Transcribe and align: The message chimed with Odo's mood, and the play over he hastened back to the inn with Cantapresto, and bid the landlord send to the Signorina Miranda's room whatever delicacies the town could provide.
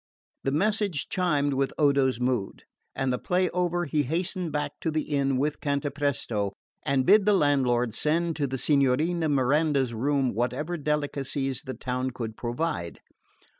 The 0.43 0.51
message 0.51 1.09
chimed 1.09 1.53
with 1.53 1.73
Odo's 1.77 2.19
mood, 2.19 2.63
and 2.95 3.13
the 3.13 3.19
play 3.19 3.51
over 3.51 3.85
he 3.85 4.01
hastened 4.01 4.51
back 4.51 4.71
to 4.81 4.89
the 4.89 5.03
inn 5.03 5.37
with 5.37 5.59
Cantapresto, 5.61 6.53
and 6.83 7.05
bid 7.05 7.27
the 7.27 7.33
landlord 7.33 7.93
send 7.93 8.35
to 8.37 8.47
the 8.47 8.57
Signorina 8.57 9.29
Miranda's 9.29 9.93
room 9.93 10.33
whatever 10.33 10.75
delicacies 10.75 11.61
the 11.61 11.75
town 11.75 12.09
could 12.09 12.35
provide. 12.35 13.01